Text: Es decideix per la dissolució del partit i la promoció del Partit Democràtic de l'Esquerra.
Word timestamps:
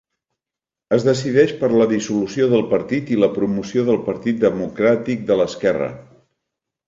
Es 0.95 1.03
decideix 1.07 1.51
per 1.59 1.67
la 1.73 1.85
dissolució 1.91 2.47
del 2.53 2.63
partit 2.71 3.13
i 3.15 3.19
la 3.25 3.29
promoció 3.35 3.83
del 3.91 4.01
Partit 4.09 4.41
Democràtic 4.45 5.21
de 5.31 5.37
l'Esquerra. 5.43 5.91